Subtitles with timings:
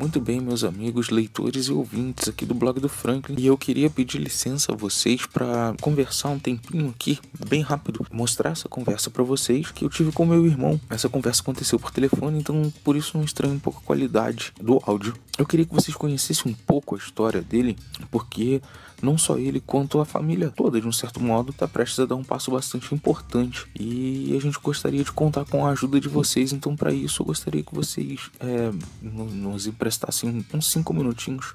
[0.00, 3.90] Muito bem, meus amigos, leitores e ouvintes aqui do blog do Franklin, e eu queria
[3.90, 9.22] pedir licença a vocês para conversar um tempinho aqui, bem rápido, mostrar essa conversa para
[9.22, 10.80] vocês que eu tive com meu irmão.
[10.88, 14.80] Essa conversa aconteceu por telefone, então por isso não estranho um pouco a qualidade do
[14.86, 15.12] áudio.
[15.40, 17.74] Eu queria que vocês conhecessem um pouco a história dele,
[18.10, 18.60] porque
[19.00, 22.14] não só ele quanto a família toda, de um certo modo, está prestes a dar
[22.14, 23.64] um passo bastante importante.
[23.74, 26.52] E a gente gostaria de contar com a ajuda de vocês.
[26.52, 31.54] Então, para isso, eu gostaria que vocês é, nos emprestassem uns 5 minutinhos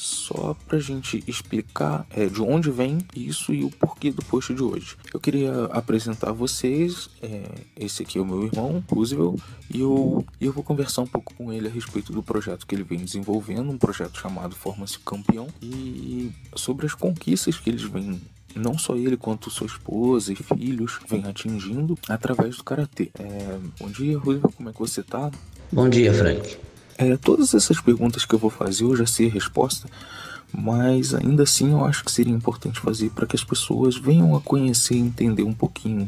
[0.00, 4.62] só pra gente explicar é, de onde vem isso e o porquê do post de
[4.62, 4.96] hoje.
[5.12, 7.42] Eu queria apresentar a vocês, é,
[7.76, 9.38] esse aqui é o meu irmão, Roosevelt,
[9.72, 12.82] e eu, eu vou conversar um pouco com ele a respeito do projeto que ele
[12.82, 18.20] vem desenvolvendo, um projeto chamado Forma-se Campeão, e sobre as conquistas que eles vêm
[18.54, 23.10] não só ele quanto sua esposa e filhos vêm atingindo através do karatê.
[23.16, 25.30] É, bom dia, Roosevelt, como é que você tá?
[25.70, 26.69] Bom dia, Frank.
[27.00, 29.88] É, todas essas perguntas que eu vou fazer eu já sei a resposta,
[30.52, 34.40] mas ainda assim eu acho que seria importante fazer para que as pessoas venham a
[34.40, 36.06] conhecer e entender um pouquinho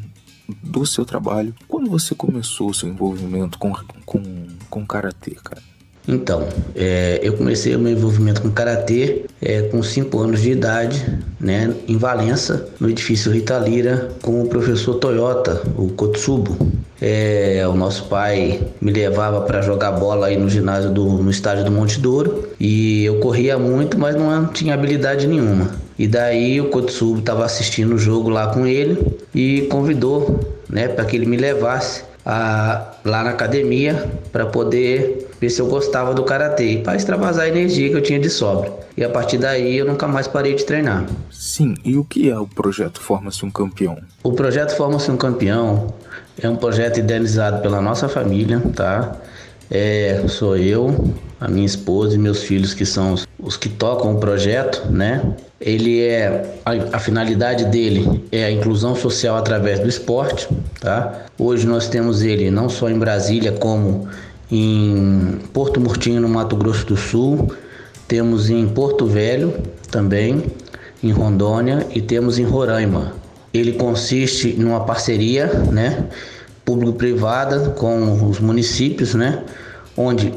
[0.62, 1.54] do seu trabalho.
[1.66, 3.72] Quando você começou o seu envolvimento com,
[4.04, 4.22] com,
[4.68, 5.62] com Karatê, cara?
[6.06, 11.18] Então, é, eu comecei o meu envolvimento com Karatê é, com 5 anos de idade,
[11.38, 16.70] né, em Valença, no edifício Rita Lira, com o professor Toyota, o Kotsubo.
[17.04, 21.64] É, o nosso pai me levava para jogar bola aí no ginásio do no estádio
[21.64, 25.68] do Monte Douro e eu corria muito, mas não tinha habilidade nenhuma.
[25.98, 30.38] E daí o Kotsubo estava assistindo o jogo lá com ele e convidou,
[30.70, 35.66] né, para que ele me levasse a, lá na academia para poder ver se eu
[35.66, 38.72] gostava do karatê para extravasar a energia que eu tinha de sobra.
[38.96, 41.04] E a partir daí eu nunca mais parei de treinar.
[41.30, 43.98] Sim, e o que é o projeto Forma-se um Campeão?
[44.22, 45.92] O projeto Forma-se um Campeão
[46.40, 49.16] é um projeto idealizado pela nossa família, tá?
[49.74, 54.14] É, sou eu, a minha esposa e meus filhos que são os, os que tocam
[54.14, 55.22] o projeto, né?
[55.58, 60.46] Ele é a, a, finalidade dele é a inclusão social através do esporte,
[60.78, 61.24] tá?
[61.38, 64.06] Hoje nós temos ele não só em Brasília como
[64.50, 67.50] em Porto Murtinho, no Mato Grosso do Sul,
[68.06, 69.54] temos em Porto Velho
[69.90, 70.44] também,
[71.02, 73.14] em Rondônia e temos em Roraima.
[73.54, 76.04] Ele consiste numa parceria, né,
[76.62, 79.42] público-privada com os municípios, né,
[79.96, 80.32] onde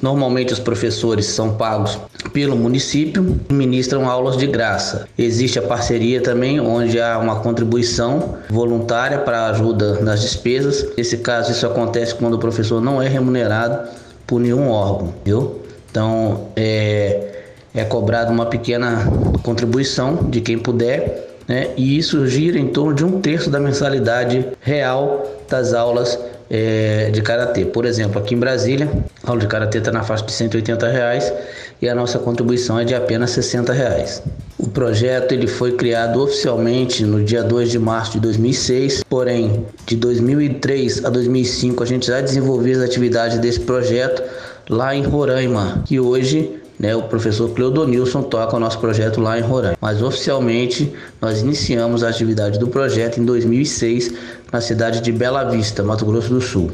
[0.00, 1.98] normalmente os professores são pagos
[2.32, 5.06] pelo município ministram aulas de graça.
[5.18, 10.86] Existe a parceria também, onde há uma contribuição voluntária para ajuda nas despesas.
[10.96, 13.88] Nesse caso, isso acontece quando o professor não é remunerado
[14.26, 15.60] por nenhum órgão, viu?
[15.90, 17.42] Então, é,
[17.74, 19.06] é cobrada uma pequena
[19.42, 21.70] contribuição de quem puder né?
[21.76, 26.18] e isso gira em torno de um terço da mensalidade real das aulas
[26.54, 27.64] é, de karatê.
[27.64, 28.88] Por exemplo, aqui em Brasília,
[29.24, 31.32] a aula de karatê está na faixa de 180 reais
[31.82, 34.22] e a nossa contribuição é de apenas 60 reais.
[34.56, 39.96] O projeto ele foi criado oficialmente no dia 2 de março de 2006, porém de
[39.96, 44.22] 2003 a 2005 a gente já desenvolveu as atividades desse projeto
[44.70, 49.42] lá em Roraima, que hoje né, o professor Cleodonilson toca o nosso projeto lá em
[49.42, 49.78] Roraima.
[49.80, 54.12] Mas oficialmente nós iniciamos a atividade do projeto em 2006
[54.52, 56.70] na cidade de Bela Vista, Mato Grosso do Sul.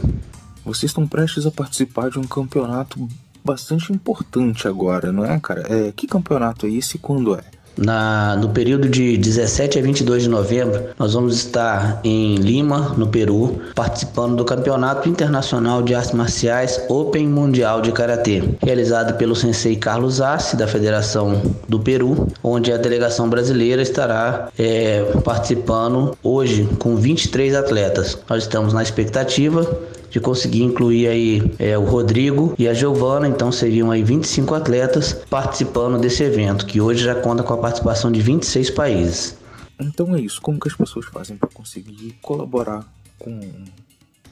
[0.64, 3.08] Vocês estão prestes a participar de um campeonato
[3.44, 5.64] bastante importante agora, não é, cara?
[5.68, 7.44] É, que campeonato é esse e quando é?
[7.76, 13.06] Na, no período de 17 a 22 de novembro, nós vamos estar em Lima, no
[13.06, 19.76] Peru, participando do Campeonato Internacional de Artes Marciais Open Mundial de Karatê, realizado pelo sensei
[19.76, 26.96] Carlos Assi, da Federação do Peru, onde a delegação brasileira estará é, participando hoje com
[26.96, 28.18] 23 atletas.
[28.28, 29.66] Nós estamos na expectativa
[30.10, 35.12] de conseguir incluir aí é, o Rodrigo e a Giovana, então seriam aí 25 atletas
[35.30, 39.38] participando desse evento, que hoje já conta com a participação de 26 países.
[39.80, 42.84] Então é isso, como que as pessoas fazem para conseguir colaborar
[43.18, 43.40] com,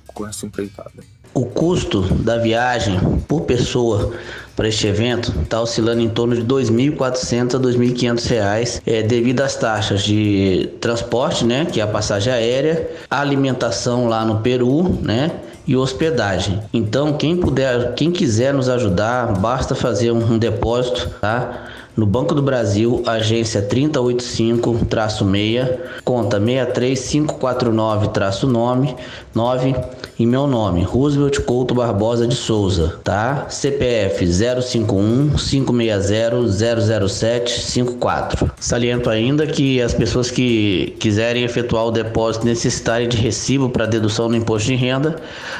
[0.06, 0.92] com essa empreitada?
[1.34, 2.98] O custo da viagem
[3.28, 4.12] por pessoa
[4.56, 9.42] para este evento está oscilando em torno de R$ 2.400 a 2.500 reais, é, devido
[9.42, 14.98] às taxas de transporte, né, que é a passagem aérea, a alimentação lá no Peru,
[15.00, 15.30] né,
[15.68, 16.60] e hospedagem.
[16.72, 21.66] Então, quem puder, quem quiser nos ajudar, basta fazer um, depósito, tá?
[21.98, 28.94] No Banco do Brasil, agência 3085-6, conta 63549-9,
[29.34, 29.74] 9
[30.16, 33.46] e meu nome, Roosevelt Couto Barbosa de Souza, tá?
[33.48, 38.48] CPF 051 560 007 54.
[38.60, 44.28] Saliento ainda que as pessoas que quiserem efetuar o depósito necessitarem de recibo para dedução
[44.28, 45.16] no imposto de renda,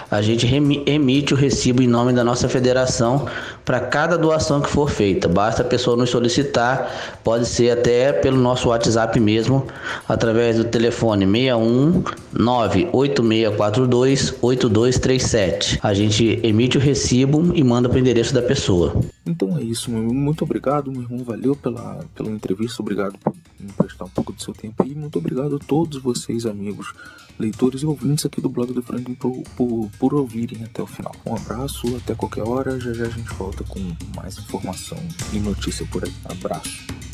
[0.09, 0.47] a gente
[0.87, 3.27] emite o recibo em nome da nossa federação
[3.69, 5.29] para cada doação que for feita.
[5.29, 9.67] Basta a pessoa nos solicitar, pode ser até pelo nosso WhatsApp mesmo,
[10.09, 15.81] através do telefone 61 98642 8237.
[15.83, 18.97] A gente emite o recibo e manda para o endereço da pessoa.
[19.27, 21.23] Então é isso, meu muito obrigado, meu irmão.
[21.23, 24.95] Valeu pela, pela entrevista, obrigado por me prestar um pouco do seu tempo aí.
[24.95, 26.93] Muito obrigado a todos vocês, amigos,
[27.39, 31.15] leitores e ouvintes aqui do blog do Franklin, por, por, por ouvirem até o final.
[31.25, 32.79] Um abraço, até qualquer hora.
[32.79, 33.81] Já já a gente volta com
[34.17, 34.99] mais informação
[35.33, 36.13] e notícia por aí.
[36.25, 37.08] Abraço.